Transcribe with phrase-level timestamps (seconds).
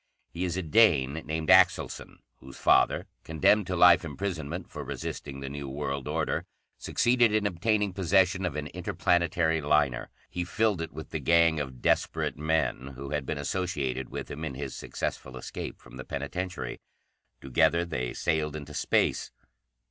[0.31, 5.47] He is a Dane named Axelson, whose father, condemned to life imprisonment for resisting the
[5.49, 6.47] new world order,
[6.79, 10.09] succeeded in obtaining possession of an interplanetary liner.
[10.27, 14.43] "He filled it with the gang of desperate men who had been associated with him
[14.43, 16.81] in his successful escape from the penitentiary.
[17.39, 19.29] Together they sailed into Space.